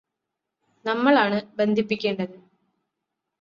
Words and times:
നമ്മളാണ് 0.85 1.37
ബന്ധിപ്പിക്കേണ്ടത് 1.57 2.35